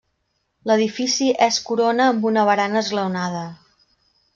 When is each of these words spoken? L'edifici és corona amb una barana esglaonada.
L'edifici 0.71 1.27
és 1.49 1.61
corona 1.69 2.09
amb 2.15 2.29
una 2.33 2.49
barana 2.51 2.83
esglaonada. 2.87 3.49